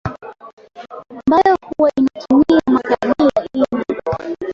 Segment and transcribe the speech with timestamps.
[1.27, 3.87] mbayo huwa inatumia makabila ili